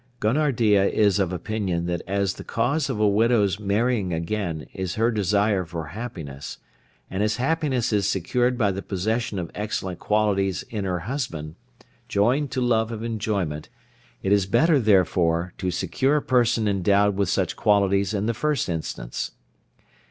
[0.19, 5.11] Gonardya is of opinion that as the cause of a widow's marrying again is her
[5.11, 6.57] desire for happiness,
[7.11, 11.53] and as happiness is secured by the possession of excellent qualities in her husband,
[12.07, 13.69] joined to love of enjoyment,
[14.23, 18.69] it is better therefore to secure a person endowed with such qualities in the first
[18.69, 19.33] instance.